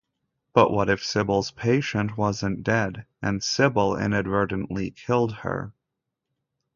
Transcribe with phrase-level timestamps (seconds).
[0.55, 5.73] But what if Sibyl's patient wasn't dead-and Sibyl inadvertently killed her?